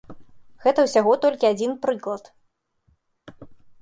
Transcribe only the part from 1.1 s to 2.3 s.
толькі адзін прыклад.